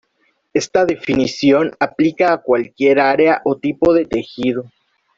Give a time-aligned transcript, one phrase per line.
[0.51, 4.63] Esta definición aplica a cualquier área o tipo de tejido.